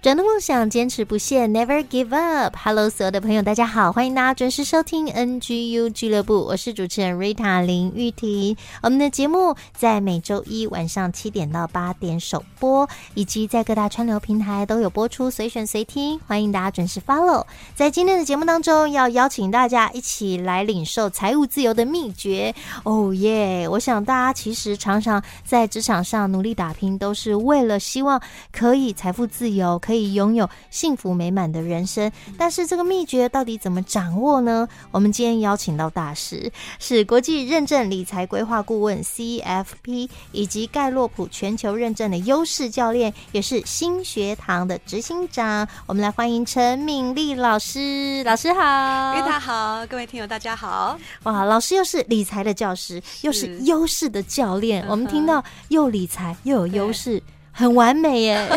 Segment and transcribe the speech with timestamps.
[0.00, 2.56] 人的梦想，坚持不懈，Never give up。
[2.56, 8.56] Hello，所有的朋友，大家好，欢迎大家准时收听 NGU 俱乐部，我是主持人 Rita 林玉婷。
[8.80, 17.44] 我们的节目在每周一晚上七点到八点首播，以及在各大串流平台都有播出，随选随听，欢迎大家准时 follow。
[17.74, 22.54] 在今天的节目当中，要邀请大家一起来领受财务自由的秘诀。
[22.84, 23.66] 哦耶！
[23.68, 30.08] 我想大家其实常常在职场上努力打拼，都是为了希望可以财富自由，可以。
[30.18, 34.66] 拥有幸福美满的人生，但是这个秘诀到底怎么掌握呢？
[34.90, 36.50] 我们今天邀请到大师，
[36.80, 45.68] 是国际认证理财规划顾问 CFP，以及盖洛普全球认证的优势教练，也是新学堂的执行长。
[45.86, 50.98] 我们来欢迎陈敏丽老师，老师好，大家好，各位听友大家好。
[51.24, 57.22] 哇，老师又是理财的教师，又是优势的教练，我们听到又理财又有优势。
[57.58, 58.48] 很完美耶！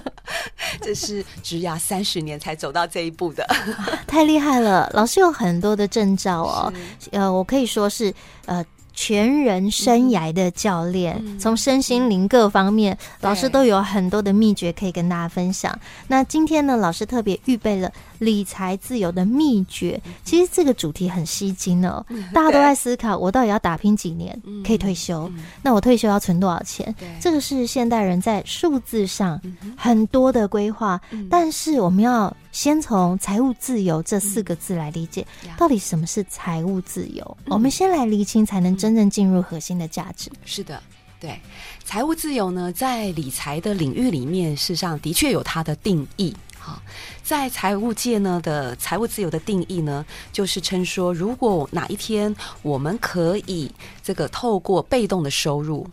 [0.80, 3.46] 这是植牙三十年才走到这一步的，
[4.08, 4.90] 太厉害了！
[4.94, 6.72] 老师有很多的证照哦，
[7.12, 8.12] 呃，我可以说是
[8.46, 8.64] 呃。
[8.92, 15.76] 全人生涯的教练，嗯、从身心灵各方面，嗯、老师都有很多的秘诀可以跟大家分享。
[16.08, 20.00] 那今天呢，老师特别预备了理财自由的秘诀。
[20.24, 25.30] 其实这个主题很吸睛哦，嗯、大家都在思考，我到底要打拼几年可以退休？
[25.34, 26.94] 嗯、那我退休要存多少钱？
[27.20, 29.40] 这个是现代人在数字上
[29.76, 32.34] 很多的规划，嗯、但是我们要。
[32.52, 35.26] 先从财务自由这四个字来理解，
[35.56, 37.36] 到底什么是财务自由？
[37.46, 40.30] 我们先来厘清，才能真正进入核心的价值。
[40.44, 40.80] 是的，
[41.18, 41.40] 对，
[41.82, 46.36] 财务自由呢，在理财的领域里面，事实上的确有它的定义。
[46.58, 46.80] 好，
[47.22, 53.68] 在财务界呢的财务自由的定义呢，就是称说，如果哪一天我们可以
[54.02, 55.88] 这个透过被动的收入，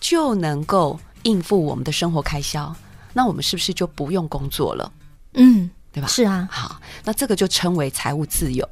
[0.00, 2.74] 就能够应付我们的生活开销，
[3.12, 4.90] 那我们是不是就不用工作了？
[5.34, 5.70] 嗯。
[5.92, 6.08] 对吧？
[6.08, 8.68] 是啊，好，那这个就称为财务自由。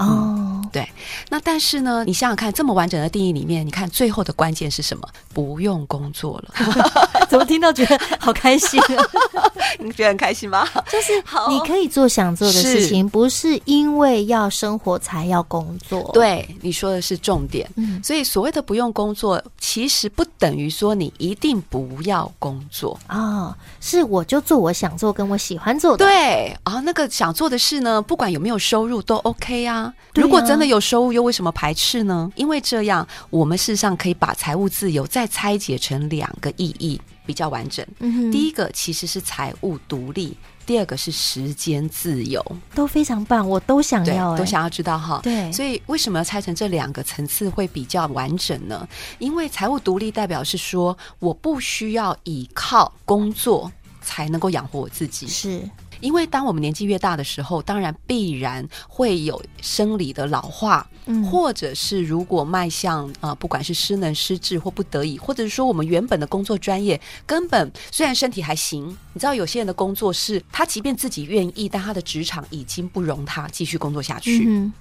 [0.00, 0.88] 哦、嗯，对。
[1.28, 5.06] 那但是呢，你想想看，这么完整的定义里面，你看最后的关键是什么？
[5.32, 6.54] 不用工作了。
[7.28, 8.80] 怎么听到觉得好开心？
[9.78, 10.66] 你觉得很开心吗？
[10.90, 11.12] 就是
[11.48, 16.10] 你可以做想做的事情，不是因为要生活才要工作。
[16.12, 17.70] 对，你说的是重点。
[17.76, 26.04] 嗯，所以所谓的不用工作，其实不等于说你一定不要工作啊、哦，是我就做我想做跟我喜欢做的。
[26.04, 29.89] 对啊，那个想做的事呢，不管有没有收入都 OK 啊。
[30.14, 32.30] 如果真的有收入，又为什么排斥呢？
[32.36, 37.00] 因为这样，我们事实上可以把财务自由再拆解成两个意义。
[37.26, 37.86] 比较完整。
[38.00, 40.36] 嗯，第一个其实是财务独立，
[40.66, 45.20] 第二个是时间自由，都非常棒，我都想要，都想要知道哈。
[45.22, 48.88] 对，所以为什么要拆成这两个层次会比较完整呢？
[49.20, 53.70] 因为财务独立代表是说，我不需要依靠工作
[54.02, 55.62] 才能够养活我自己，是。
[56.00, 74.44] 因为当我们年纪越大的时候，当然必然会有生理的老化，嗯，或者是如果迈向啊、呃，不管是失能失智或不得已，或者是说我们原本的工作专业根本虽然身体还行，你知道有些人的工作是他即便自己愿意，但他的职场已经不容他继续工作下去。
[74.46, 74.72] 嗯，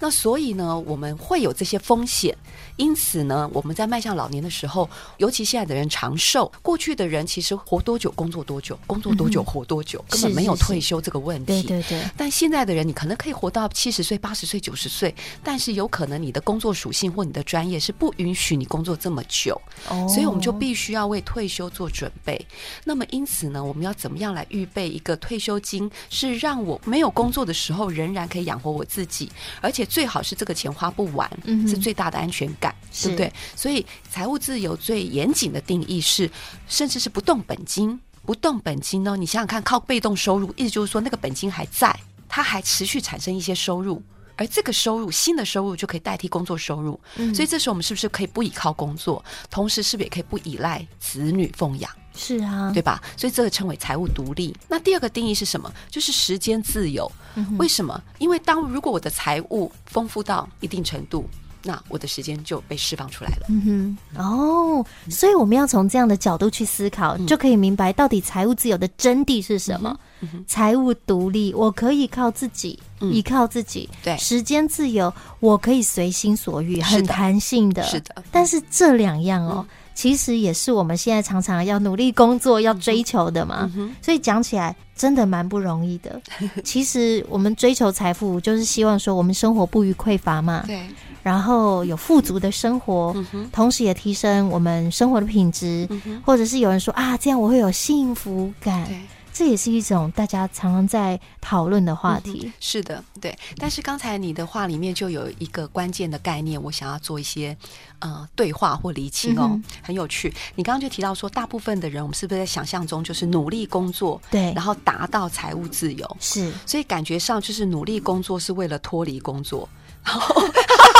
[0.00, 2.36] 那所以呢，我们会有这些风险。
[2.76, 11.62] 因此呢，我们在迈向老年的时候，尤其现在的人长寿，过去的人其实活多久工作多久，工作多久活多久，嗯、根本没有退休这个问题。
[11.62, 12.02] 对对对。
[12.16, 19.60] 但现在的人，你可能可以活到七十岁、八十岁、九十岁，但是有可能你的工作属性或你的专业是不允许你工作这么久。
[19.88, 20.08] 哦。
[20.08, 22.44] 所以我们就必须要为退休做准备。
[22.82, 29.30] 那么因此呢，我们要怎么样来预备一个退休金，是让我没有工作的时候仍然可以养活我自己，
[29.60, 32.74] 而且最好是这个钱花不完，嗯，是最大的安全感。
[33.02, 33.32] 对不对？
[33.56, 36.30] 所以财务自由最严谨的定义是，
[36.68, 37.98] 甚至是不动本金。
[38.24, 39.16] 不动本金呢？
[39.16, 41.94] 你想想看，靠被动收入，意思就是说那个本金还在，
[42.28, 44.00] 它还持续产生一些收入，
[44.36, 46.98] 而这个收入，新的收入就可以代替工作收入。
[47.16, 51.90] 嗯，所以这时候我们是不是可以不依靠工作，同时是不是也可以不依赖子女奉养？
[52.16, 53.02] 是啊，对吧？
[53.16, 54.54] 所以这个称为财务独立。
[54.68, 55.72] 那第二个定义是什么？
[55.90, 57.10] 就是时间自由。
[57.34, 57.56] 嗯。
[57.58, 58.00] 为什么？
[58.18, 61.28] 因为当如果我的财务丰富到一定程度。
[61.66, 63.46] 那我的时间就被释放出来了。
[63.48, 69.88] 嗯哼，哦，所以我们要从这样的角度去思考，嗯、就可以明白到底财务自由的真谛是什么。
[69.90, 69.98] 嗯
[70.32, 73.88] 嗯、财务独立，我可以靠自己，嗯、依靠自己。
[74.02, 77.82] 对，时间自由，我可以随心所欲，很弹性的。
[77.84, 79.66] 是的，但是这两样哦。
[79.68, 79.76] 嗯。
[79.94, 83.70] 其实也是我们现在常常要努力工作、要追求的嘛，
[84.02, 86.20] 所以讲起来真的蛮不容易的。
[86.64, 90.82] 其实我们追求财富，就是希望说我们生活不虞匮乏嘛，对，
[91.22, 98.90] 然后有富足的生活，嗯、同时也提升我们生活的品质，嗯、或者是有人说啊，这样我会有幸福感。
[99.34, 102.42] 这也是一种大家常常在讨论的话题。
[102.44, 102.52] 嗯。
[102.60, 103.36] 是的，对。
[103.58, 107.54] 但是刚才你的话里面就有一个关键的概念，我想要做一些
[107.98, 110.32] 呃对话或厘清哦，嗯、很有趣。
[110.54, 116.16] 你刚刚就提到说，大部分的人，我们是不是在想象中就是努力工作，对，然后达到财务自由？
[116.20, 116.52] 是。
[116.64, 119.68] 所以感觉上就是努力工作是为了脱离工作。
[120.04, 120.34] 然后，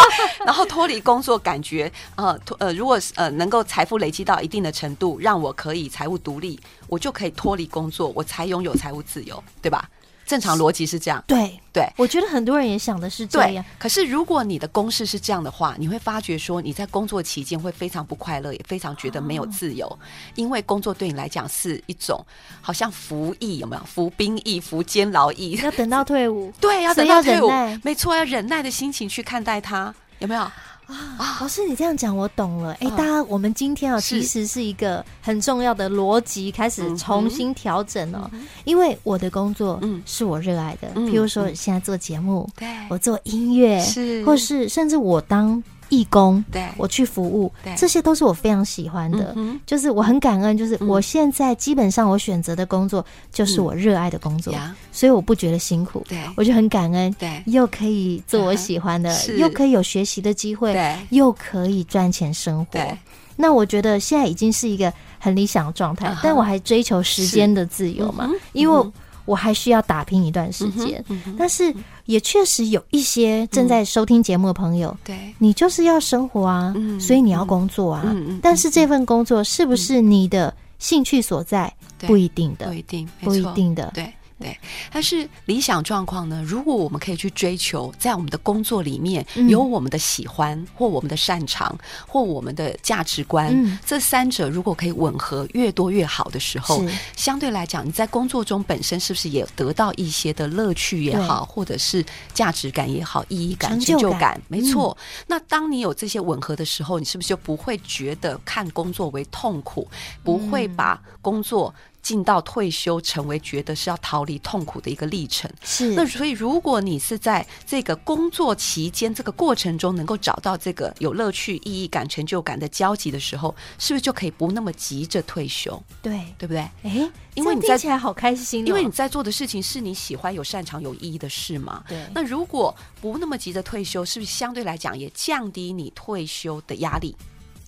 [0.45, 6.59] 然后脱离工作，感觉呃呃，如果呃能够财富累积到一定的程度，让我可以财务独立，
[6.89, 9.89] 我就可以脱离工作，我才拥有财务自由，对吧？
[10.35, 13.65] 正常逻辑是这样，对对，我觉得很多人也想的是这样。
[13.79, 19.97] 可是如果你的公式是这样的话，你会发觉说你在工作期间会非常不快乐，也非常觉得没有自由，哦、
[20.35, 22.21] 因为工作对你来讲是一种
[22.61, 23.85] 好像服役，有没有？
[23.85, 27.49] 服兵役、服监牢役，要等到退伍， 对，要等到退伍，
[27.85, 30.51] 没错，要忍耐的心情去看待它，有没有？
[30.87, 32.73] 啊，老师，你这样讲我懂了。
[32.81, 38.31] 哎，大家，我们今天啊，其实是一个很重要的逻辑，开始重新调整哦。
[38.65, 40.89] 因为我的工作，嗯，是我热爱的。
[41.01, 45.63] 譬如说，现在做节目，对，我做音乐，是，或是甚至我当。
[45.89, 49.33] 义工，对，我去服务，对，这些都是我非常喜欢的。
[49.37, 56.05] 嗯、就是我很感恩，就是我现在基本上我选择的工作就是我热爱的工作，嗯、所以我不觉得辛苦。
[56.09, 57.13] 对，我就很感恩。
[57.19, 62.73] 对，又可以做我喜欢的， 嗯、又可以有学习的机会，对，又可以赚钱生活。
[62.73, 62.99] 对，
[63.37, 68.93] 那我觉得现在已经是一个很理想的状态，嗯、但我还追求时间的自由嘛，嗯、因为。
[69.25, 71.75] 我还需要打拼一段时间，嗯嗯、但是
[72.05, 81.73] 也确实有一些正在收听节目的朋友，对、嗯，你就是要生活啊，嗯、所以你要工作啊，但是这份工作是不是你的兴趣所在？
[82.01, 84.13] 嗯、不一定的，不一定，不一定的，对。
[84.37, 84.59] 对，
[84.93, 86.43] 但是理想状况呢？
[86.45, 91.77] 如果我们可以去追求，在我们的工作里面有我们的喜欢，或我们的擅长，
[92.07, 96.85] 或我们的价值观，嗯、这三者如果可以吻合，越多越好的时候，
[97.17, 102.05] 相对来讲，你在工作中本身是不是也得到一些的乐趣也好，或者是
[102.35, 104.19] 价值感也好，意义感、成就感？
[104.19, 104.97] 感没错。
[105.01, 109.89] 嗯、那当你有这些吻合的时候，你是不是就不会觉得看工作为痛苦，
[110.25, 111.73] 不会把工作？
[112.05, 115.51] 进到退休，成为觉得是要逃离痛苦的一个历程。
[115.65, 125.83] 是，那所以如果你是在这个工作期间这个过程中，能够找到这个有乐趣、意义感、成就感的交集的时候，是不是就可以不那么急着退休？
[126.03, 126.61] 对，对不对？
[126.83, 131.83] 哎，因为你在起来好开心哦，因为你在做的事情是你喜欢、有擅长、有意义的事嘛。
[131.89, 131.99] 对。
[132.15, 137.17] 那如果不那么急着退休，是不是相对来讲也降低你退休的压力？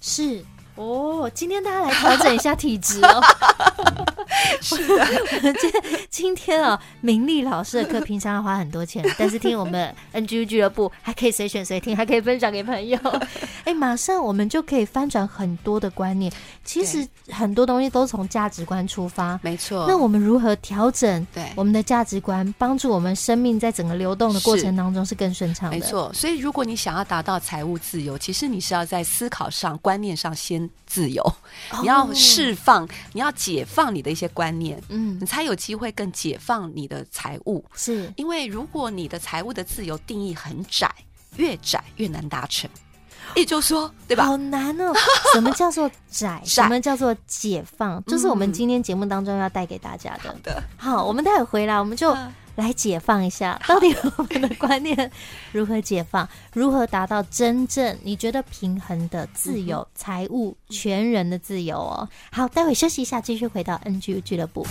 [0.02, 0.44] 是。
[0.76, 3.22] 哦，今天大家来调整一下体质哦。
[4.60, 5.72] 是的，今
[6.10, 12.98] 今天啊，明丽老师的课平常要花很多钱，但是听我们 NGU 俱乐部还可以随选随听，还可以分享给朋友。
[13.64, 16.30] 哎，马上我们就可以翻转很多的观念。
[16.66, 19.86] 其实很多东西都从价值观出发，没错。
[19.88, 25.76] 那我们如何调整对我们的价值观，帮助我们生命在整个流动的过程当中是更顺畅的？
[25.76, 26.12] 没错。
[26.12, 30.68] 所以如果你想要达到财务自由，其实你是要在思考上、观念上先。
[30.88, 31.20] 自由，
[31.82, 37.62] 你要释放，哦、你要解放你的一些观念，嗯，你才有机会更解放你的财务。
[37.74, 40.88] 是因为如果你的财务的自由定义很窄，
[41.36, 42.70] 越窄越难达成。
[43.34, 44.24] 也就说，对吧？
[44.24, 44.92] 好难哦！
[45.34, 46.40] 什么叫做窄？
[46.42, 48.02] 窄 什么叫做解放？
[48.04, 50.30] 就是我们今天节目当中要带给大家的。
[50.30, 52.16] 好的，好，我们待会回来，我们就。
[52.56, 55.12] 来解放一下，到底我们的观念
[55.52, 56.26] 如何解放？
[56.54, 62.08] 如何达到真正你觉得平衡的自由、财务、全人的自由哦？
[62.32, 64.66] 好，待会休息一下，继续回到 NGU 俱乐部。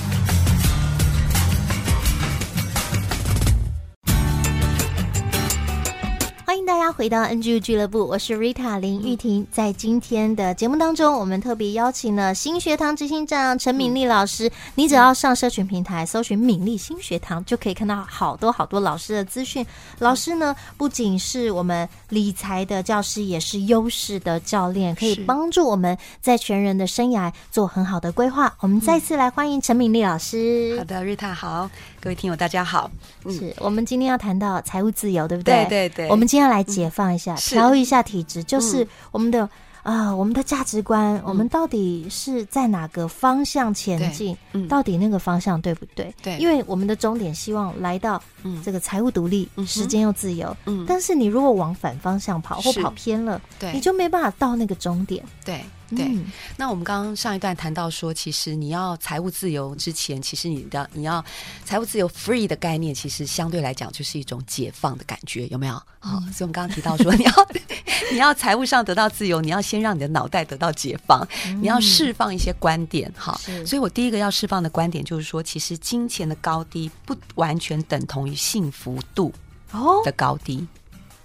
[6.46, 9.48] 欢迎大家回到 NGU 俱乐部，我是 Rita 林玉婷。
[9.52, 14.52] 在今天的节目当中，我们特别邀请了新学堂执行长陈敏丽老师。
[14.76, 19.66] 你只要上社群平台搜寻“敏丽新学堂”，就可以看到好多好多老师的资讯。
[19.98, 28.56] 老师呢，不仅是我们理财的教师，也是优势的教练，可以帮助我们在全人的生涯做很好的规划。
[28.60, 30.76] 我们再次来欢迎陈敏丽老师。
[30.78, 31.72] 好的，Rita 好。
[32.06, 32.92] 各位听友大家好。
[33.24, 35.66] 嗯、是我们今天要谈到财务自由，对不对？
[35.66, 36.10] 对对对。
[36.10, 39.44] 我们今天要来解放一下，调、嗯、一下体质，就是我们的。
[39.44, 39.50] 嗯
[39.86, 44.36] 啊、呃，我们的价值观、嗯，我们到底是在哪个方向前进？
[44.54, 46.12] 嗯，到底那个方向对不对？
[46.24, 48.20] 对，因为我们的终点希望来到
[48.64, 50.58] 这个财务独立，嗯、时间又自由。
[50.66, 55.24] 嗯，但是你如果往反方向跑或跑偏了，对，你就没办法到那个终点。
[55.46, 55.64] 对。
[55.96, 56.26] 对、嗯，
[56.58, 61.24] 那我们刚刚上一段谈到说，其实你要财务自由之前，其实你的你要
[61.64, 65.74] 财务自由 free 的概念，其实相对来讲就是一种解放的感觉，有没有？
[66.00, 67.32] 好、嗯，所以我们刚刚提到说，你要
[68.12, 73.40] 你要财务上得到自由，你要先让你的脑袋得到解放，嗯、你要释放一些观点，哈。
[73.66, 79.34] 所以我第一个要释放的观点就是说，其实金钱的高低不完全等同于幸福度
[79.72, 80.68] 哦的高低。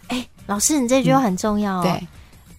[0.09, 1.83] 哎、哦欸，老师，你这句话很重要哦。
[1.83, 2.09] 对，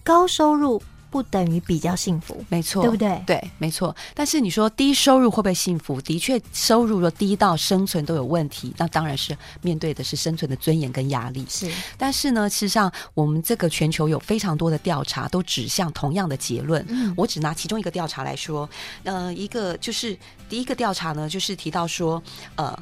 [0.04, 0.80] 高收入。
[1.12, 3.22] 不等于比较幸福，没错，对不对？
[3.26, 3.94] 对，没错。
[4.14, 6.00] 但是你说低收入会不会幸福？
[6.00, 11.44] 的确，收入若低到生存都有问题，那当然是面对的是生存的尊严跟压力。
[11.50, 16.82] 是，但是呢，事实上，我们这个全球有非常多的调查都指向同样的结论。
[16.88, 18.66] 嗯，我只拿其中一个调查来说，
[19.04, 20.16] 呃，一个就是
[20.48, 22.22] 第一个调查呢，就是提到说，
[22.56, 22.74] 呃，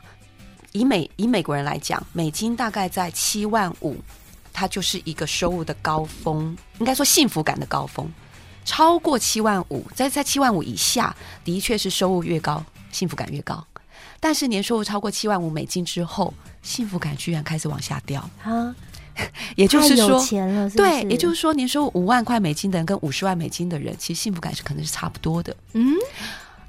[0.71, 3.97] 以美以美国人来讲，美金大概在七万五。
[4.61, 8.07] 它就是一个收入的高峰，应该说幸福感的高峰。
[8.63, 12.63] 超过七万五，在在七万五以下，的确是收入越高，
[12.93, 13.67] 幸福感越高。
[14.21, 18.21] 但是年收入超过七万五美金之后，幸福感居然开始往下掉。
[18.43, 18.77] 啊，
[19.57, 20.77] 也就是说，钱了是是？
[20.77, 25.57] 对，也就是说，年收入五万块美金的人跟五十万美金的人，其实幸福感是可能是差不多的。
[25.73, 25.95] 嗯。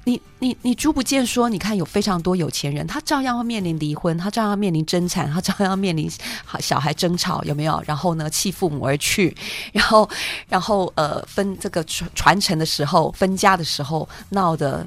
[0.04, 6.10] 你你你逐不见说，你看有非常多有钱人，他照样会面临离婚，他照样面临争产，他照样面临
[6.44, 7.80] 好小孩争吵，有没有？
[7.86, 9.36] 然后呢，弃父母而去，
[9.72, 10.10] 然后
[10.48, 14.84] 然后呃，分这个传传承的时候，分家的时候闹得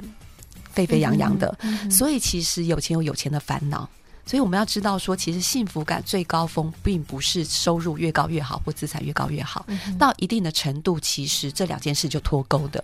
[0.73, 1.57] 沸沸扬扬的。
[1.61, 3.87] 嗯嗯、所以其实有钱有有钱的烦恼，
[4.25, 12.83] 所以我们要知道说，其实幸福感最高峰并不是收入越高越好，或资产越高越好，嗯、到一定的程度，其实这两件事就脱钩的。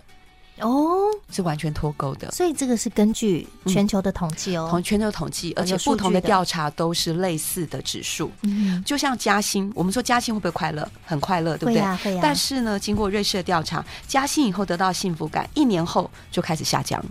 [0.60, 8.30] 哦，是完全脱钩的，所以这个是根据全球的统计哦，从、嗯、全球统计，而且不同的调查都是类似的指数。
[8.42, 10.88] 嗯，就像加薪，我们说加薪会不会快乐？
[11.04, 11.74] 很快乐，对不对？
[11.74, 12.20] 会啊，会啊。
[12.22, 17.02] 但是呢，经过瑞士的调查，加薪以后得到幸福感，一年后就开始下降，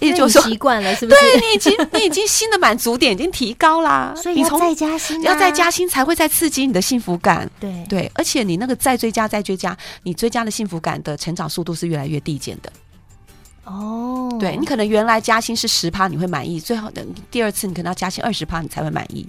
[0.00, 1.20] 也就是说习惯了，是不是？
[1.20, 7.50] 对，你已经 你已经新的满足点已经提高啦，所以要再加薪、啊，要再加薪才会再刺激你的幸福感。
[7.60, 12.72] 对对，而且你那个再追加再追加，你追加的幸福感的成长速度是越来越递减的。
[13.64, 19.26] 哦、oh.，对，你可能原来加薪是十趴，你会满意，最后的第二次你可能要加薪二十趴，你才会满意，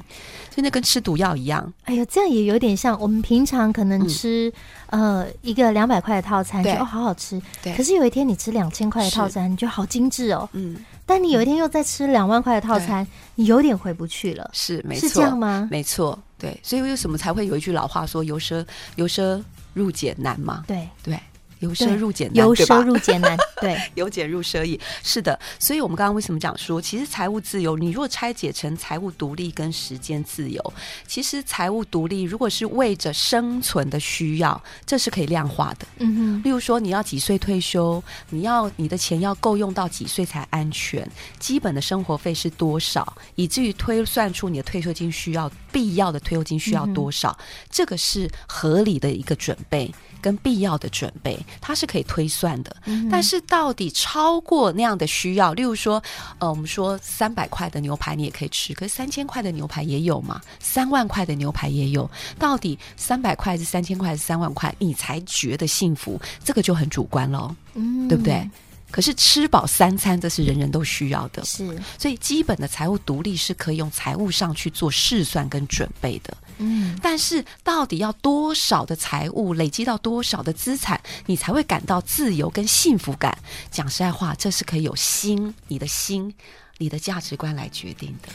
[0.54, 1.72] 所以那跟吃毒药一样。
[1.86, 4.51] 哎呦，这样也有点像我们平常可能吃、
[4.88, 7.74] 嗯、呃一个两百块的套餐，就哦好好吃，对。
[7.75, 10.77] 可是有一天你吃两千块的套餐，你觉得好精致哦，嗯。
[11.06, 15.68] 但你有一天又再吃两万块的套餐，你有点回不去了，是没错，是这样吗？
[15.72, 16.60] 没错，对。
[16.62, 18.65] 所以为什么才会有一句老话说由奢
[18.96, 19.42] 由奢
[19.74, 20.65] 入俭难嘛？
[20.68, 21.18] 对对。
[21.60, 25.40] 由奢入俭难，由奢入俭难， 对，由俭入奢易，是的。
[25.60, 30.74] 所以，我们刚刚为什么讲说，其实财务自由，你如果拆解成财务独立跟时间自由，
[31.08, 35.88] 其实财务独立如果是为着生存的需要，这是可以量化的。
[36.00, 41.10] 嗯哼，例如说，你要几岁退休，你要你的钱要够用到几岁才安全，
[41.40, 49.90] 基本的生活费是多少，以至于推算出你的退休金需要必要的退休金需要多少，嗯，这个是合理的一个准备。
[50.22, 52.76] 跟必要的准备，它是可以推算的。
[52.86, 56.02] 嗯、但是到底超过那样的需要，例如说，
[56.40, 60.42] 呃，我们说三百块的牛排你也可以吃，可是三千块的牛排也有嘛？
[60.60, 62.10] 三万块的牛排也有。
[62.38, 66.20] 到底三百块还是三千块还是三万块，你才觉得幸福？
[66.44, 68.50] 这个就很主观喽，嗯，对不对？
[68.92, 71.44] 可是吃饱三餐，这是人人都需要的。
[71.44, 71.68] 是，
[71.98, 76.38] 所以基本的财务独立是可以用财务上去做试算跟准备的。
[76.58, 83.38] 嗯，但是到底要多少的财务累积到多少的资产，你才会感到自由跟幸福感？
[83.72, 86.34] 讲实在话，这是可以有心，你的心，
[86.78, 88.30] 你的价值观来决定的。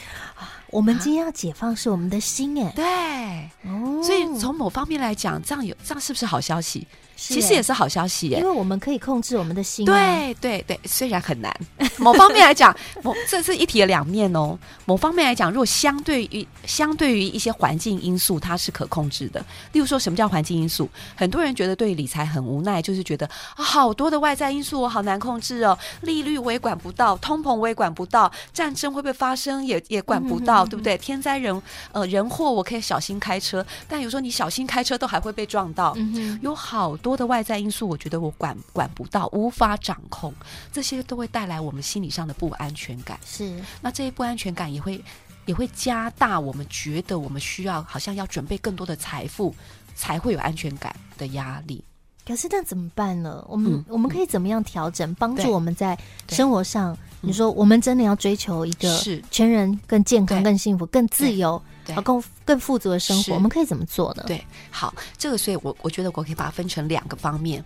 [0.69, 6.87] 我们今天要解放是我们的心，哎，对，哦，所以从某方面来讲，这样有这样是不是好消息？
[7.21, 9.85] 其实也是好消息耶，因为我们可以控制我们的心。
[9.85, 11.55] 对对对，虽然很难。
[11.99, 14.57] 某方面来讲，某这是一体的两面哦。
[14.85, 19.39] 某方面来讲，如果相对于相对于一些环境因素，它是可控制的。
[19.73, 20.89] 例如说，什么叫环境因素？
[21.15, 25.77] 很多人觉得对理财很无奈，就是觉得啊，好多的外在因素我好难控制哦。
[26.01, 30.97] 利率我也管不到，通膨我也管不到，战争会不会发生也也管不到，嗯、对不对？
[30.97, 31.61] 天灾人
[31.91, 35.93] 呃人祸我可以小心开车，但有时候你小心开车都还会被撞到。
[35.97, 37.10] 嗯、有好多。
[37.11, 40.33] 多的外在因素，我觉得我管管不到，无法掌控，
[40.71, 43.19] 这些都会带来我们心理上的不安全感。
[43.25, 45.03] 是，那这些不安全感也会
[45.45, 49.53] 也会加大我们觉得我们需要好像要准备更多的财富，
[49.93, 51.83] 才会有安全感的压力。
[52.25, 53.43] 可是那怎么办呢？
[53.49, 55.97] 我们、嗯、我们可以怎么样调整，帮助我们在
[56.29, 56.97] 生活上？
[57.23, 61.61] 你说我们真的要追求一个是全人更健康、更幸福、更自由、
[61.95, 64.23] 啊更更富足的生活，我们可以怎么做呢？
[64.27, 67.63] 对，好，这个所以我我觉得我可以把它分成两个方面，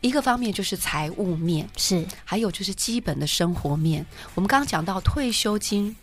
[0.00, 4.04] 一个方面就是财务面，是还有就是基本的生活面。
[4.34, 5.94] 我们刚刚讲到退休金。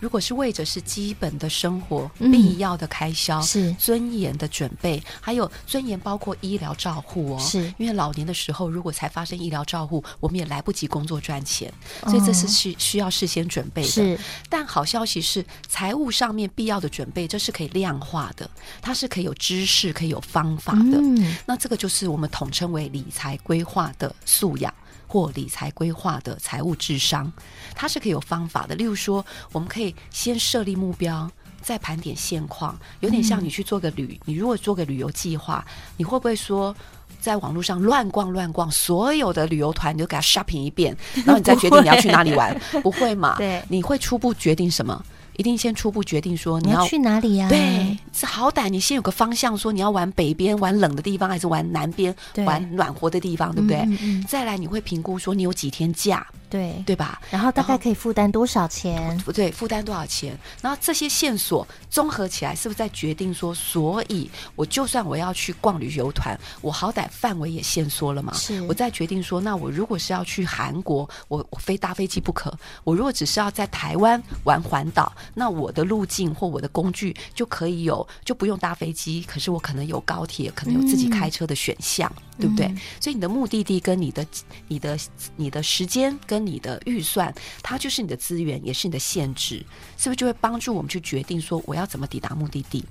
[0.00, 3.72] 如果是为着是基本的生活必要的开销，嗯、是。
[3.74, 7.72] 尊严的准备，还有尊严包括医疗照护哦，是。
[7.78, 11.72] 因为老年的时候如果才发生医疗照护，我们也来不及工作赚钱，
[12.04, 13.88] 所以这是需需要事先准备的。
[13.88, 18.48] 是，但好消息是财务上面必要的准备，这是可以量化的，
[18.80, 20.98] 它是可以有知识、可以有方法的。
[20.98, 24.72] 嗯，那这个就是我们统称为理财规划的素养。
[25.10, 27.32] 或理财规划的财务智商，
[27.74, 28.76] 它是可以有方法的。
[28.76, 31.28] 例如说，我们可以先设立目标，
[31.60, 34.16] 再盘点现况，有点像你去做个旅。
[34.20, 36.72] 嗯、你如果做个旅游计划，你会不会说，
[37.20, 42.56] 在网络上乱逛乱逛，所有的旅游团你就给他 shopping 一遍，然后你再决定你要去哪里玩？
[42.70, 43.34] 不会，不会嘛？
[43.36, 45.04] 对，你会初步决定什么？
[45.40, 47.48] 一定先初步决定说你要，去哪里呀？
[47.48, 53.78] 对，是好歹你先有个方向，说你要玩北边，玩冷的地方，还是玩南边，玩暖和的地方，对不对？
[53.78, 56.26] 嗯嗯嗯，再来，你会评估说你有几天假。
[56.50, 57.20] 对对吧？
[57.30, 59.16] 然后大概可以负担多少钱？
[59.32, 60.36] 对，负担多少钱？
[60.60, 68.34] 然后这些线索综合起来，是不是在决定说，所以我就算我要去逛旅游团，我好歹范围也限缩了嘛？
[68.34, 68.60] 是。
[68.62, 72.52] 我再决定说，那我如果是要去韩国，我我非搭飞机不可。
[72.82, 79.22] 我如果只是要在台湾玩环岛，那我的路径或我的工具就可以有，就不用搭飞机。
[79.22, 82.66] 可是我可能有高铁，可能有自己开车的选项，嗯、对不对？
[82.66, 84.26] 嗯、所以你的目的地跟你的、
[84.68, 84.98] 你的、
[85.36, 89.64] 你的时间跟你的预算，它就是你的资源，也是你的限制，
[89.96, 92.84] 是不是就会帮助我们去决定说我要怎么抵达目的地？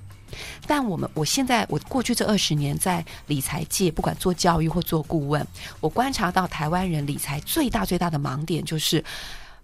[0.64, 5.44] 但我们我现在我过去这二十年在理财界，不管做教育或做顾问，
[5.80, 9.04] 我观察到台湾人理财最大最大的盲点就是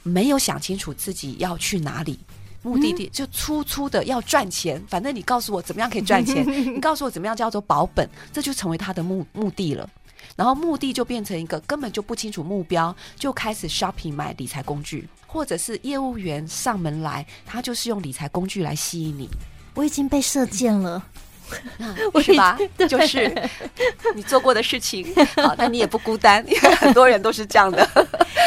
[0.02, 2.18] 没有想清楚自己要去哪里，
[2.66, 9.88] 目的地就粗粗的要赚钱，反正你告诉我怎么样可以赚钱， 你告诉我怎么样叫做保本，这就成为他的目目的了。
[10.34, 19.28] 然后目的就变成一个根本就不清楚目标，就开始 shopping 买理财工具，或者是业务员上门来，他就是用理财工具来吸引你。
[19.74, 21.00] 我已经被射箭了。
[22.12, 22.58] 我是吧？
[22.88, 23.32] 就是
[24.14, 25.06] 你做过的事情，
[25.36, 27.88] 好，那你也不孤单，因为很多人都是这样的，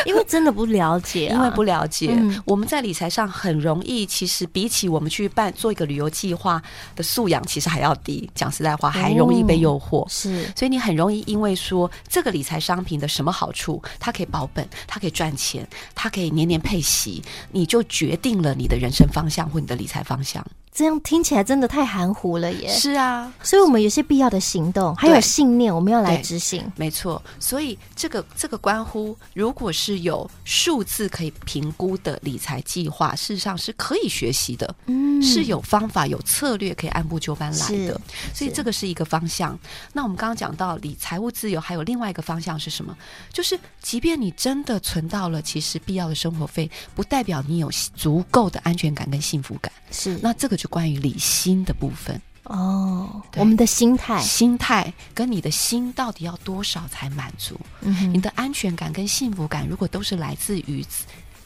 [0.05, 6.61] 因为真的不了解、啊，因为不了解，嗯、我们在理财上很容易，其实比起我们去办做一个旅游计划
[6.95, 8.29] 的素养，其实还要低。
[8.35, 20.45] 讲实在话，还容易被诱惑，是、哦，所以你很容易因为说这个理财商品的什么好处，它可以保本，它可以赚钱，它可以年年配息，你就决定了你的人生方向或你的理财方向。
[20.71, 22.69] 这样听起来真的太含糊了耶！
[22.69, 26.71] 是啊，所以我们有些必要的行动，还有信念，我们要来执行。
[26.75, 37.99] 没错，所以这个这个关乎，如果是有数字可以评估的理财计划，事实上是可以学习的，嗯，是有方法、有策略可以按部就班来的。
[38.33, 39.57] 所以这个是一个方向。
[39.91, 42.95] 那我们刚刚讲到理财务自由，还有另外一个方向是什么？
[43.33, 49.71] 就是即便你真的存到了其实必要的生活费，不代表你有足够的安全感跟幸福感。
[49.91, 53.21] 是，那这个就关于理心的部分哦。
[53.35, 57.59] 我们的心态，心态跟你的心到底要多少才满足？
[57.81, 60.85] 嗯，你的安全感跟幸福感，如果都是来自于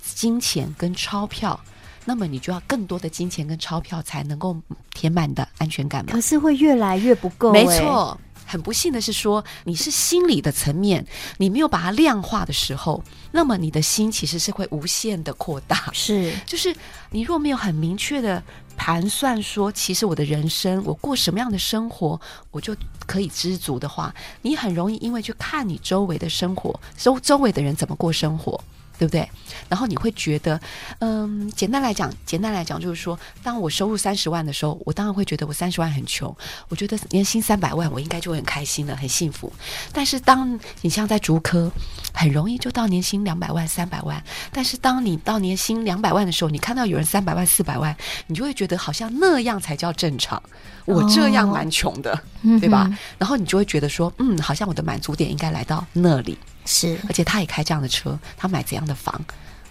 [0.03, 1.59] 金钱跟钞票，
[2.05, 4.55] 那么你就要更多的金钱跟钞票才能够
[4.93, 6.11] 填满你的安全感嘛。
[6.13, 8.19] 可是会越来越不够，没错。
[8.45, 11.03] 很不幸的是说，你是心理的层面，
[11.37, 15.89] 你没有把它量化的时候，那么你的心其实是会无限的扩大。
[15.93, 16.75] 是，就是
[17.09, 18.43] 你若没有很明确的
[18.85, 22.19] 盘算说，其实我的人生，我过什么样的生活，
[22.51, 22.75] 我就
[23.07, 28.61] 可以知足的话，你很容易因为去看你周围的生活，周周围的人怎么过生活。
[28.97, 29.27] 对不对？
[29.69, 30.59] 然后你会觉得，
[30.99, 36.35] 嗯，简单来讲，简单来讲就是说，当我收入三十万的时候，我当然会觉得我三十万很穷。
[36.69, 39.51] 我觉得年薪三百万，我应该就会很开心了，很幸福。
[39.91, 41.71] 但是当你像在竹科，
[42.13, 44.23] 很容易就到年薪两百万、三百万。
[44.51, 47.95] 但是当你到年薪两百万的时候，你看到有人三百万、四百万，
[48.27, 50.41] 你就会觉得好像那样才叫正常。
[50.85, 52.85] 我这样蛮穷的，哦、对吧？
[52.89, 56.37] 嗯、然后你就会觉得说，嗯，好像我的满足点应该来到那里。
[56.65, 59.23] 是，而且他也开这样的车，他买怎样的房，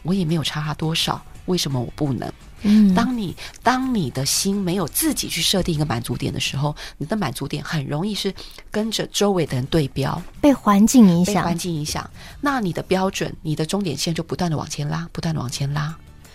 [0.03, 2.33] 我也没有差他多少，为什么我不能？
[2.65, 8.33] 嗯，当你当你的心没有自己去设定一个满足点的时候，你的满足点很容易是
[8.71, 12.09] 跟着周围的人对标，被环境影响，被环境影响，
[12.41, 15.93] 那你的标准，你的终点线就不断的往前拉，不断的往前拉。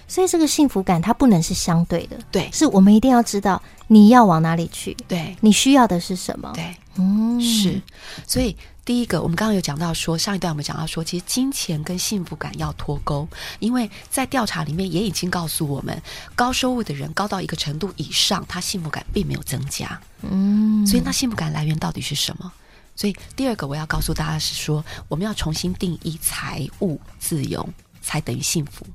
[0.08, 7.82] 所以这个幸福感它不能是相对的，对，是我们一定要知道你要往哪里去，对，你需要的是什么，对，嗯，是。
[8.26, 13.28] 所以第一个，我们刚刚有讲到说，上一段我们讲到说，其实金钱跟幸福感要脱钩，
[13.60, 16.02] 因为在调查里面也已经告诉我们，
[16.36, 22.50] 高收入的人高到一个程度以上，他幸福感并没有增加，嗯，所以那幸福感来源到底是什么？
[22.96, 27.68] 所以第二个我要告诉大家是说，我们要重新定义财务自由
[28.02, 28.86] 才等于幸福。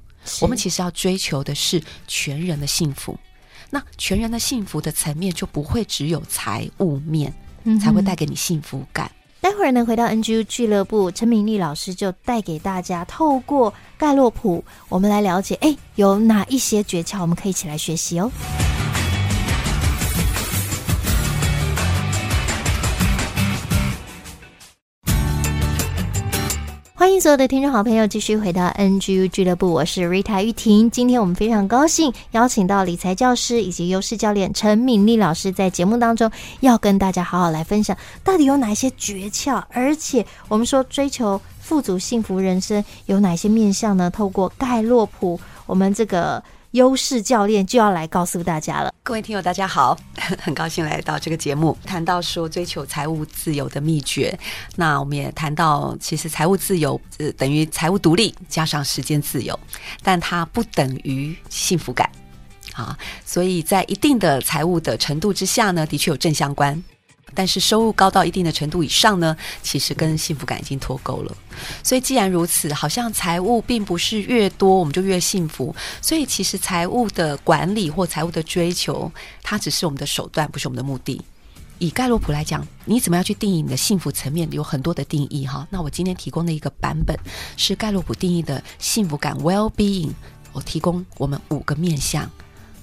[0.41, 3.19] 我们其实要追求的是全人的幸福。
[3.71, 7.33] 那全人的幸福的层面就不会只有财务面，
[7.81, 9.07] 才会带给你幸福感。
[9.07, 18.31] 嗯、待会儿呢，回到 NGU 俱乐部，陈明丽老师就带给大家透过盖洛普，我们来了解，哎，有哪一些诀窍，我们可以一起来学习哦。
[27.15, 30.91] 迎所有的听众好朋友继续回到 NGU 俱乐部，我是 Rita 玉婷。
[30.91, 44.11] 今天我们非常高兴邀请到理财教师以及优势教练陈敏丽老师，在节目当中要跟大家好好来分享，到底有哪些诀窍，而且我们说追求富足幸福人生有哪些面向呢？
[44.11, 46.43] 透过盖洛普，我们这个。
[46.73, 48.93] 优势教练就要来告诉大家了。
[49.03, 49.99] 各位听友，大家好，
[50.41, 54.39] 很高兴来到这个节目，谈到说追求财务自由的秘诀。
[54.77, 59.59] 那我们也谈到，其实财务自由呃等于财务独立加上时间自由，
[60.03, 62.11] 但它不等于幸福感
[62.73, 62.97] 啊。
[63.27, 66.83] 所以在一定的财务的程度之下呢，的确有正相关。
[67.35, 71.37] 但是收入高到一定的程度以上呢，其实跟幸福感已经脱钩了。
[71.83, 75.75] 所以既然如此，好像财务并不是越多我们就越幸福。
[76.01, 79.11] 所以其实财务的管理或财务的追求，
[79.43, 81.21] 它只是我们的手段，不是我们的目的。
[81.79, 84.49] 以盖洛普来讲，你怎么样去定义你的幸福层面？
[84.53, 85.67] 有很多的定义哈。
[85.71, 87.19] 那我今天提供的一个版本
[87.57, 90.11] 是盖洛普定义的幸福感 （well-being）。
[90.53, 92.31] 我提供我们五个面向，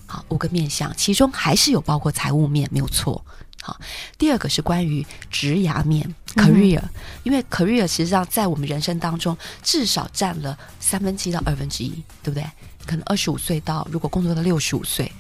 [0.05, 3.23] 好，五个面向，其中还是有包括财务面，没有错。
[3.69, 3.79] 好，
[4.17, 6.89] 第二个是关于职涯面 （career），嗯，
[7.21, 11.89] 因为 career 实际上在我们人生当中至少占了三分之一到二分之一，
[12.23, 12.43] 对不对？
[12.87, 15.11] 可能二十五岁到如果工作到六十五岁。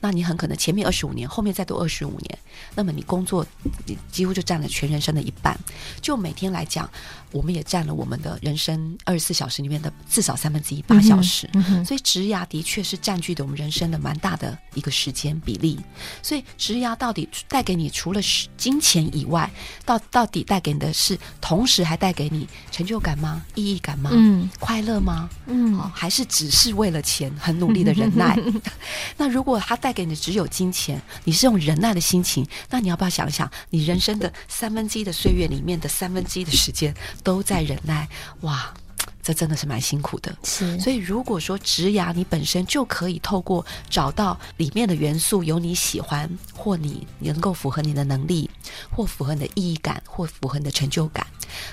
[0.00, 2.38] 那你很可能前面二十五年，后面再多二十五年，
[2.74, 3.46] 那么你工作
[3.84, 5.58] 你几乎就占了全人生的一半。
[6.00, 6.88] 就每天来讲，
[7.32, 11.48] 我们也占了我们的人生二十四小时里面的至少三分之一八小时。
[11.54, 15.78] 嗯嗯、所以职涯的确是占据的我们人生的蛮大的一个时间比例。
[16.22, 18.20] 所以职涯到底带给你除了
[18.56, 19.50] 金钱以外，
[19.84, 23.44] 到到底带给你的是同时还带给你成就感吗？
[23.54, 24.10] 意义感吗？
[24.12, 25.28] 嗯，快乐吗？
[25.46, 28.38] 嗯，哦，还是只是为了钱很努力的忍耐？
[29.16, 38.08] 那如果他带给你的只有金钱，你是用忍耐的心情，那你要不要想想，你人生的三分之一的岁月里面的三分之一的时间都在忍耐？
[38.40, 38.72] 哇，
[39.26, 40.32] 这真的是蛮辛苦的。
[40.44, 48.48] 是，所以如果说职涯你本身就可以透过找到里面的元素，有你喜欢，或你能够符合你的能力，
[48.88, 51.26] 或符合你的意义感，或符合你的成就感。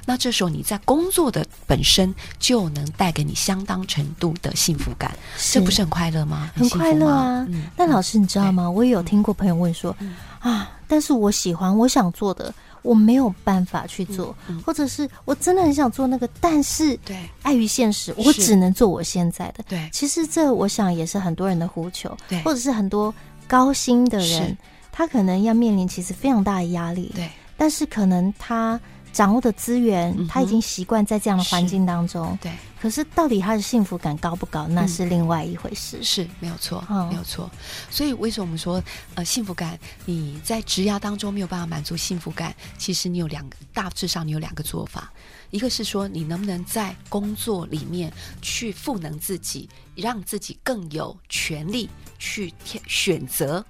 [0.03, 6.49] 那这时候你在工作的本身就能带给你相当程度的幸福感，这不是很快乐吗？
[6.55, 7.45] 很快乐啊！
[7.49, 8.67] 嗯、但老师你知道吗？
[8.67, 12.51] 我也有听过朋友问说、嗯、啊，但是我喜欢我想做的，
[12.83, 17.17] 我没有办法去做，嗯嗯、或者是我真的很想做那个，但是对。
[17.41, 19.63] 碍于现实，我只能做我现在的。
[19.67, 23.13] 对，其实这我想也是很多人的呼求，对，或者是很多
[23.47, 24.57] 高薪的人，
[24.91, 28.79] 他可能要面临其实非常大的压力，对，但是可能他。
[29.13, 32.37] 掌握的资源，他已经习惯在这样的环境当中。
[32.41, 35.99] 对，可是到底他的幸福感高不高，那是另外一回事。
[35.99, 37.49] 嗯、是没有错，嗯、没有错。
[37.91, 42.53] 所以为什么我们说，呃，幸福感你在职涯当中没有办法满足幸福感？
[42.79, 45.13] 其实你有两个，大致上你有两个做法。
[45.51, 52.51] 一个是说，你能不能在工作里面去赋能自己，让自己更有权利去
[52.87, 53.63] 选择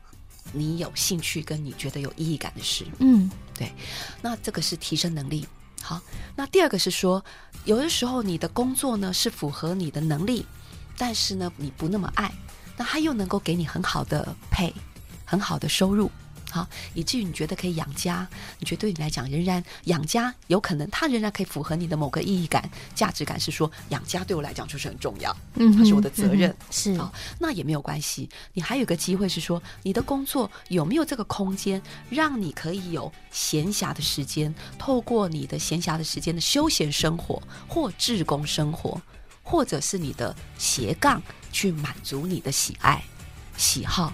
[0.54, 2.86] 你有兴趣跟你觉得有意义感的事。
[3.00, 3.30] 嗯。
[3.58, 3.72] 对，
[4.22, 5.48] 那这个是提升能力。
[5.82, 6.00] 好，
[6.36, 7.24] 那第二个是说，
[7.66, 10.46] 有的时候你的工作呢是符合你的能力，
[10.98, 12.32] 但是呢你不那么爱，
[12.78, 14.74] 那他又能够给你很好的配
[15.26, 16.10] 很好的收入。
[16.54, 18.28] 好，以至于你觉得可以养家，
[18.60, 28.30] 你觉得对你来讲仍然养家有可能，它仍然可以符合你的某个意义感、价值感，是说养家对我来讲就是很重要，嗯，它是我的责任，嗯、是啊，那也没有关系。
[28.54, 39.02] 你还有个机会是说，你的工作有没有这个空间，让你可以有闲暇的时间，透过你的闲暇的时间的休闲生活或志工生活，
[39.42, 41.20] 或者是你的斜杠，
[41.52, 43.04] 去满足你的喜爱、
[43.58, 44.13] 喜好。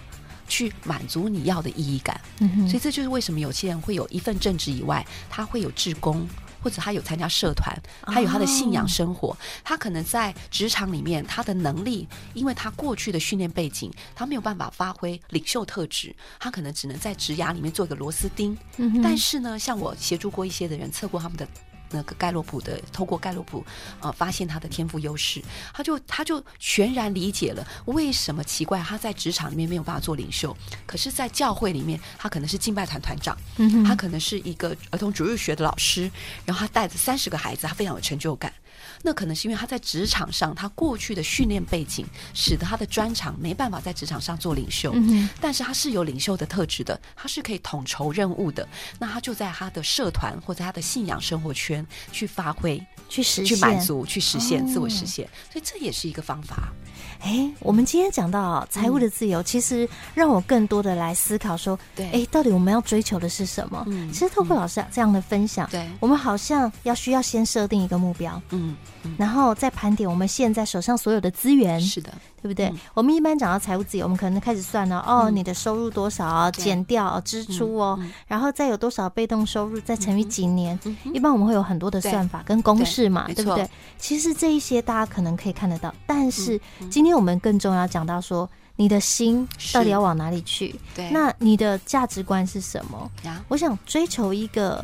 [0.50, 2.20] 去满足你要的意义感，
[2.68, 6.28] 所以这就是为什么有些人会有一份正职以外，他会有志工，
[6.60, 18.58] 或者他有参加社团，他有他的信仰生活，他可能在职场里面他的能力，因为他过去的训练背景，他没有办法发挥领袖特质，他可能只能在职涯里面做一个螺丝钉。
[19.02, 21.46] 但是呢，像我协助过一些的人测过他们的。
[21.90, 23.64] 那个盖洛普的，透过盖洛普，
[24.00, 33.36] 呃，发现他的天赋优势，他就他就全然理解了为什么奇怪他在职场里面没有办法做领袖，可是，在教会里面，他可能是敬拜团团长，
[33.84, 36.10] 他可能是一个儿童主日学的老师，
[36.44, 38.52] 然后他带着三十个孩子，他非常有成就感。
[39.02, 44.92] 那可能是因为他在职场上，他过去的训练背景，使得他的专长没办法在职场上做领袖。
[44.94, 48.66] 嗯，但是他是有领袖的特质的，他是可以统筹任务的。
[48.98, 55.28] 那他就在他的社团或者他的信仰生活圈去发挥、去实现、去满足、去实现自我实现。
[55.50, 56.68] 所以这也是一个方法。
[57.20, 63.84] 哎，我们今天讲到财务的自由，其实让我更多的来思考说，对，哎，到底我们要追求的是什么？
[63.88, 68.74] 嗯，其实透过老师这样的分享，对，我们好像要需要先设定一个目标，嗯，
[69.16, 72.12] 然后再盘点我们现在手上所有的资源，是的。
[72.42, 72.68] 对不对？
[72.68, 80.78] 嗯、我们一般讲到财务自由，我们可能开始算了哦，嗯、你的收入多少啊，减掉支出哦，然后再有多少被动收入，再乘以几年。
[81.12, 83.68] 一般我们会有很多的算法跟公式嘛，对，对不对？
[83.98, 86.58] 其实这一些大家可能可以看得到，但是
[86.90, 90.74] 今天我们更重要讲到说，你的心到底要往哪里去？
[90.94, 93.10] 对，那你的价值观是什么？
[93.48, 94.82] 我想追求一个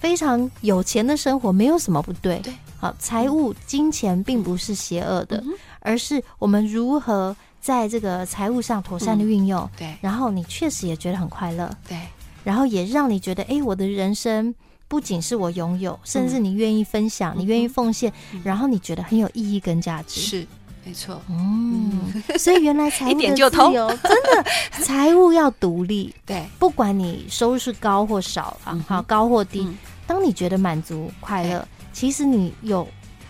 [0.00, 2.38] 非常有钱的生活，没有什么不对。
[2.38, 2.54] 对，
[2.86, 5.38] 好，财务金钱并不是邪恶的。
[5.38, 5.52] 嗯
[5.86, 11.96] 而是我们如何在这个财务上妥善的运用，嗯，对，然后你确实也觉得很快乐，对，
[12.42, 14.52] 然后也让你觉得，哎，我的人生
[14.88, 20.46] 不仅是我拥有，甚至你愿意分享，嗯，你愿意奉献，嗯，然后你觉得很有意义跟价值，是
[20.84, 24.44] 没错，嗯， 所以原来财务的自由，一点就通，真的，
[24.82, 32.86] 财务要独立，对，不管你收入是高或少啊，好，高或低，嗯，当你觉得满足快乐，其实你有。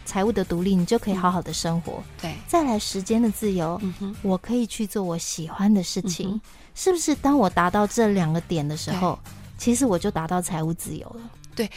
[0.09, 1.95] 财务的独立，你就可以好好的生活。
[1.95, 3.79] 嗯、对，再来时间的自由，
[4.23, 6.41] 我可以去做我喜欢的事情，嗯、
[6.77, 7.13] 是不是？
[7.17, 9.19] 当我达到这两个点的时候，
[9.59, 11.29] 其实我就达到财务自由了。
[11.57, 11.69] 对，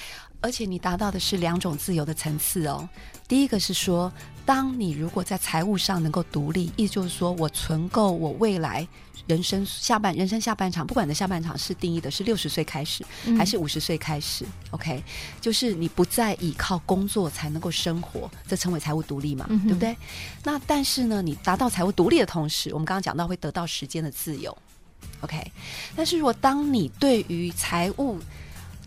[0.42, 2.88] 而且你达到的是两种自由的层次哦。
[3.28, 4.14] 第一个是说，
[4.46, 8.88] 当你如果在财务上能够独立，意思就是说我存够我未来。
[9.30, 15.04] 人生下半人生下半场，不管你的下半场是定义的是六十岁开始，嗯、还是五十岁开始，OK，
[15.40, 19.96] 就是你不再依靠工作才能够生活，这称为财务独立嘛，嗯、对不对？
[20.44, 24.58] 那但是呢，你达到财务独立的同时，我们刚刚讲到会得到时间的自由
[25.22, 25.52] ，OK。
[25.96, 28.18] 但是如果当你对于财务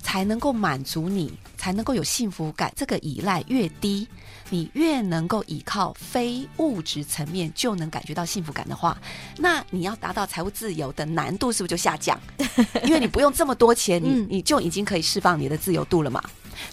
[0.02, 4.08] 才能够满足你，才能够有幸福感，这个依赖越低。
[4.52, 8.94] 你越能够依靠非物质层面就能感觉到幸福感的话，
[9.38, 12.20] 那你要达到财务自由的难度是不是就下降？
[12.84, 16.22] 因为你不用这么多钱，你你就已经可以释放你的自由度了嘛。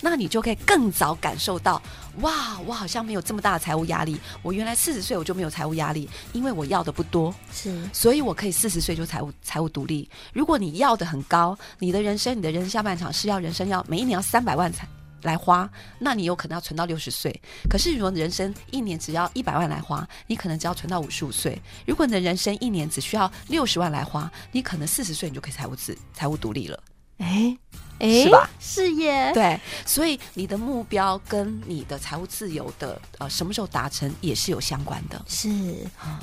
[0.01, 1.81] 那你就可以更早感受到，
[2.19, 4.19] 哇，我好像没有这么大的财务压力。
[4.41, 10.07] 我原来四十岁我就没有财务压力，因为我要的不多，是，所以我可以四十岁就财务财务独立。
[10.33, 14.85] 如果你要的很高，你的人生，你的人生下半场是要人生要每一年要三百万才。
[15.23, 17.41] 来花，那你有可能要存到六十岁。
[17.69, 21.61] 可是如果人生一年只要一百万来花，你可能只要存到五十五岁。
[21.85, 26.83] 如果你的人生一年只需要六十万来花，你可能四十岁你就可以财务自财务独立了。
[27.17, 27.57] 哎。
[27.99, 28.49] 诶是吧？
[28.59, 29.31] 是耶。
[29.33, 35.21] 对，所以你的目标跟你的财务自由的呃什么时候达成也是有相关的。
[35.27, 35.49] 是，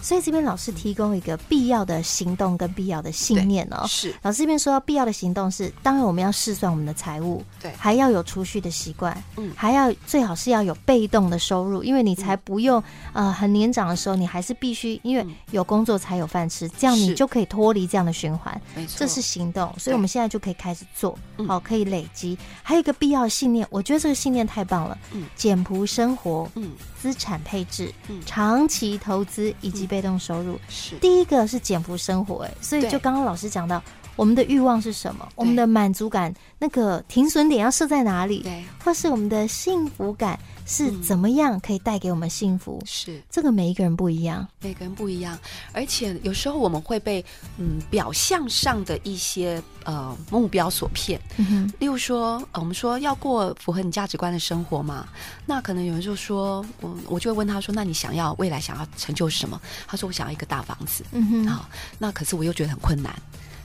[0.02, 3.86] 所以这边老师提供一个必要的行动跟必要的信念哦。
[3.88, 18.58] 是，老师这边说到必要的行动是，当然我们要试算我们的财务，对，还要有储蓄的习惯，嗯，还要最好是要有被动的收入，因为你才不用、嗯、呃很年长的时候，你还是必须因为有工作才有饭吃，这样你就可以脱离这样的循环。
[18.74, 21.12] 没错，这是行动，所以我们现在就可以开始做，
[21.46, 21.65] 好、嗯。
[21.66, 24.96] 可以累积，还有一个必要信念，我觉得这个信念太棒了。
[25.10, 30.54] 嗯，简朴生活，嗯，资产配置，嗯，长期投资以及被动收入。
[30.54, 30.96] 嗯、是。
[31.00, 33.82] 第一个是简朴生活，哎，所以就刚刚老师讲到，
[34.16, 35.28] 我们的欲望是什么？
[35.36, 38.40] 我们的满足感那个停损点要设在哪里？
[38.42, 40.38] 对，或是我们的幸福感。
[40.68, 42.82] 是怎么样可以带给我们幸福？
[42.84, 45.38] 是这个每一个人不一样，每个人不一样，
[45.72, 47.24] 而且有时候我们会被
[47.56, 51.20] 嗯表象上的一些呃目标所骗。
[51.36, 55.06] 嗯，例如说，呃，我们说要过符合你价值观的生活嘛，
[55.46, 59.60] 那可能有人就说，我我就会问他说，那你想要未来想要成就什么？
[59.86, 61.04] 他说我想要一个大房子。
[61.12, 63.14] 嗯哼，好，那可是我又觉得很困难。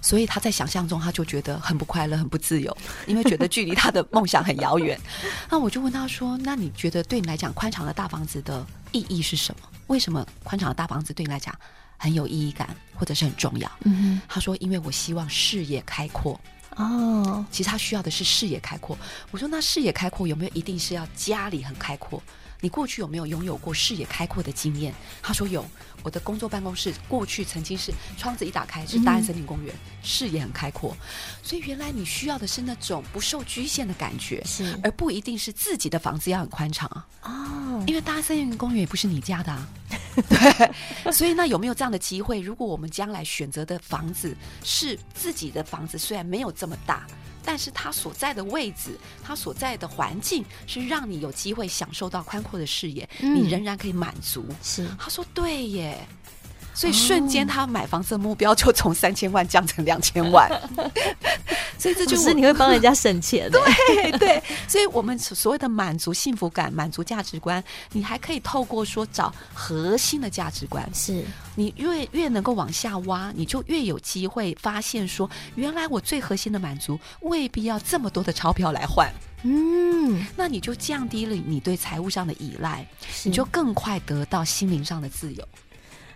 [0.01, 2.75] 所以他在想象中，他就觉得很不快乐、很不自由，
[3.07, 4.99] 因为觉得距离他的梦想很遥远。
[5.49, 9.67] 那我就问他说：“那你觉得对你来讲，宽敞的大房子的意义是什么？
[9.87, 11.53] 为什么宽敞的大房子对你来讲
[11.97, 16.39] 很有意义感，或者是很重要？”嗯哼，他说：“因为我希望视野开阔，
[16.77, 18.97] 哦，其实他需要的是视野开阔。
[19.29, 22.21] 我说，那视野开阔有没有一定是要家里很开阔？
[22.63, 24.93] 你过去有没有拥有过视野开阔的经验？
[25.21, 25.65] 他说有，
[26.03, 30.95] 我的工作办公室过去曾经是窗子一打开是大安森林公园，嗯、视野很开阔。
[31.43, 37.07] 所以原来你需要的是那种不受局限的感觉，是而不一定是自己的房子要很宽敞啊。
[37.23, 39.67] 哦，因为大安森林公园也不是你家的啊。
[40.27, 42.41] 对，所以那有没有这样的机会？
[42.41, 47.07] 如果我们将来选择的房子是自己的房子，虽然没有这么大。
[47.43, 54.45] 但是它所在的位置，它所在的环境，是让你有机会享受到宽阔的视野，嗯、你仍然可以满足。
[54.63, 55.97] 是，他说对耶。
[56.73, 60.49] 所以瞬间，他买房子的目标就从三千万降成两千万。
[61.81, 63.49] 所以这就是你会帮人家省钱。
[63.51, 70.87] 对对，所以我们所谓的满足幸福感、满足价值观，你还可以透过说找核心的价值观。
[70.93, 79.11] 是你越越能够往下挖，你就越有机会发现说，原来我最核心的满足未必要这么多的钞票来换。
[79.41, 82.85] 嗯，那你就降低了你对财务上的依赖，
[83.23, 85.43] 你就更快得到心灵上的自由。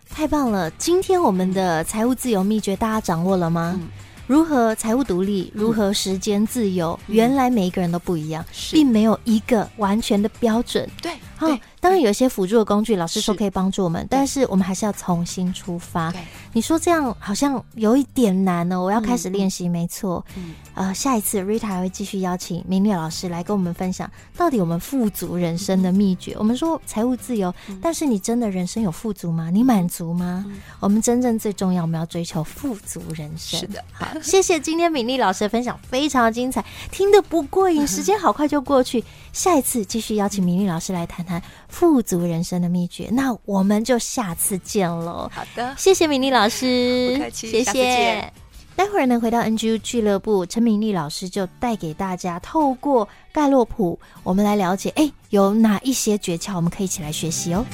[0.08, 0.70] 太棒了！
[0.78, 3.76] 今天我们的财务自由秘诀大家掌握了吗？
[3.82, 3.90] 嗯、
[4.28, 5.52] 如何财务独立？
[5.54, 7.00] 如何时间自由？
[7.08, 10.90] 嗯、原来每一个人都不一样，并没有一个完全的标准。
[11.02, 11.60] 对，好、哦。
[11.80, 16.12] 当然有一些辅助的工具，老师说可以帮助我们，但是我们还是要重新出发。
[16.54, 19.70] 你说这样好像有一点难呢，我要开始练习。
[19.70, 20.26] 没错，
[20.74, 26.36] 呃，下一次 Rita 还会继续邀请明丽老师来跟我们分享，到底我们富足人生的秘诀。
[26.40, 29.50] 我们说财务自由，但是你真的人生有富足吗？
[29.52, 30.46] 你满足吗？
[30.80, 33.60] 我们真正最重要，我们要追求富足人生。
[33.60, 39.04] 是的，好，谢谢今天敏丽老师的分享，非常的精彩，听得不过瘾， 时间好快就过去。
[39.36, 41.42] 下一次继续邀请明丽老师来谈谈。
[41.68, 45.30] 富足人生的秘诀，那我们就下次见喽。
[45.34, 48.34] 好的，谢谢明丽老师，不客气，谢谢。
[48.78, 57.66] 待会儿呢，回到 NGU 俱乐部，陈明丽老师就带给大家透过盖洛普，我们来了解，哎，有哪一些诀窍，我们可以一起来学习哦。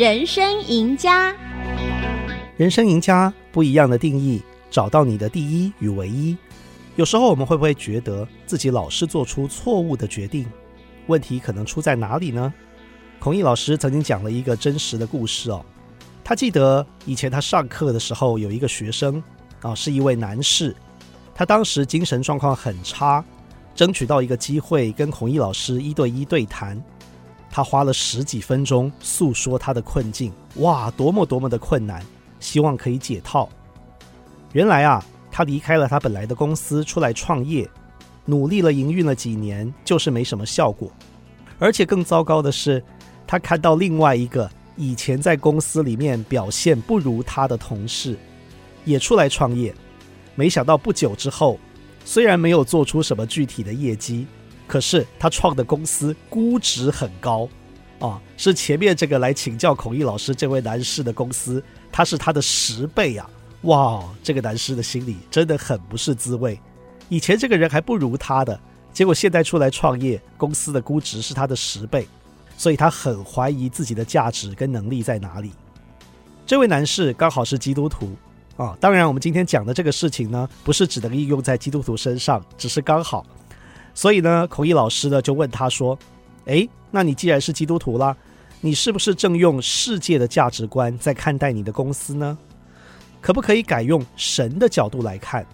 [0.00, 1.36] 人生赢家，
[2.56, 6.34] 人生赢家不一样的定义，找到你的第一与唯一。
[6.96, 10.46] 有时候我们会不会觉得自己老是做出错误的决定？
[11.08, 12.50] 问题可能出在哪里呢？
[13.18, 15.62] 孔毅老师曾经讲了一个真实的故事哦。
[16.24, 19.22] 他记得以前他上课的时候，有一个学生
[19.60, 20.74] 啊，是一位男士，
[21.34, 23.22] 他当时精神状况很差，
[23.74, 26.82] 争取到一个机会跟孔毅老师一对一对谈。
[27.50, 32.00] 他花了十几分钟诉说他的困境，哇，多么多么的困难，
[32.38, 33.48] 希望可以解套。
[34.52, 37.68] 原来啊，他离开了他本来的公司，出来创业，
[38.24, 40.90] 努力了营运了几年，就是没什么效果。
[41.58, 42.82] 而且更糟糕的是，
[43.26, 48.16] 他看到另外一个以前在公司里面表现不如他的同事，
[48.84, 49.74] 也出来创业，
[50.34, 51.58] 没想到不久之后，
[52.04, 54.26] 虽然没有做出什么具体的业绩。
[54.70, 57.48] 可是他创的公司估值很高，
[57.98, 63.28] 啊，是前面这个来请教孔毅老师这位男士的公司，他是他的十倍啊！
[63.62, 66.56] 哇，这个男士的心里真的很不是滋味。
[67.08, 68.60] 以前这个人还不如他的，
[68.92, 72.06] 结果现在出来创业，公司的估值是他的十倍，
[72.56, 75.50] 所以他很怀疑自己的价值跟能力在哪里。
[76.46, 78.16] 这位男士刚好是基督徒
[78.56, 83.26] 啊，当然我们今天讲的这个事情呢，不是只能应用在基督徒身上，只是刚好。
[84.00, 85.98] 所以呢，孔毅老师呢就问他说
[86.48, 88.16] ：“诶，那你既然是基督徒啦，
[88.62, 92.38] 你是不是正用世界的价值观在看待你的公司呢？
[93.20, 95.46] 可不可以改用神的角度来看，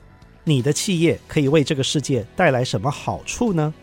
[0.44, 3.74] 你的企业可以为这个世界带来什么好处呢？”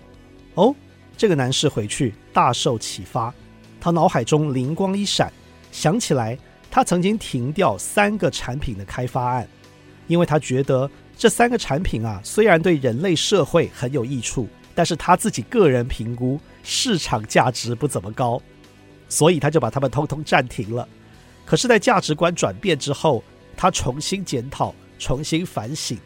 [0.56, 0.74] 哦，
[1.18, 3.34] 这个男士回去大受启发，
[3.82, 5.30] 他脑海中灵光一闪，
[5.74, 6.40] 想起来
[6.72, 9.46] 他曾经停掉三个产品的开发案，
[10.08, 10.90] 因为他觉得。
[11.18, 18.42] 这三个产品啊，虽然对人类社会很有益处，但是他自己个人评估市场价值不怎么高，
[19.08, 20.88] 所以他就把它们通通暂停了。
[21.46, 23.24] 可是，在价值观转变之后，
[23.56, 25.98] 他重新检讨、重新反省，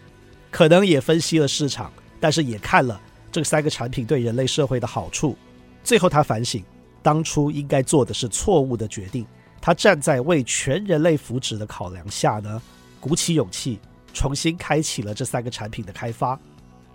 [0.51, 2.99] 可能也分析了市场，但是也看了
[3.31, 5.37] 这三个产品对人类社会的好处。
[5.83, 6.63] 最后，他反省
[7.01, 9.25] 当初应该做的是错误的决定。
[9.61, 12.61] 他站在为全人类福祉的考量下呢，
[12.99, 13.79] 鼓起勇气。
[14.17, 16.37] 重新开启了这三个产品的开发，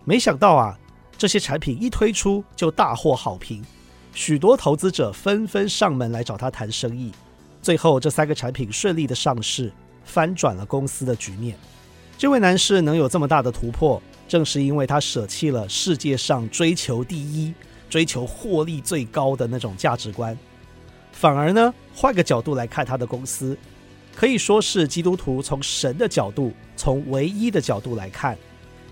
[0.04, 0.76] 没想到啊，
[1.16, 3.64] 这些产品一推出就大获好评，
[4.12, 7.12] 许多投资者纷纷上门来找他谈生意。
[7.62, 9.72] 最后，这三个产品顺利的上市，
[10.04, 11.56] 翻转了公司的局面。
[12.18, 17.54] 这位男士能有这么大的突破，正是因为他舍弃了世界上追求第一、
[17.88, 20.36] 追求获利最高的那种价值观，
[21.12, 23.56] 反而呢，换个角度来看他的公司，
[24.14, 28.36] 可以说是基督徒从神的角度、从唯一的角度来看，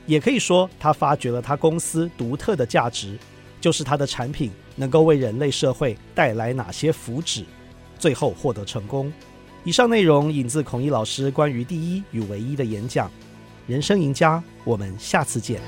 [0.06, 3.18] 也可以说他发掘了他公司独特的价值，
[3.60, 7.44] 就是他的产品能够为人类社会带来哪些福祉，
[7.98, 9.12] 最后获得成功。
[9.62, 13.10] 以上内容引自孔毅老师关于第一与唯一的演讲。
[13.66, 15.60] 人生赢家，我们下次见。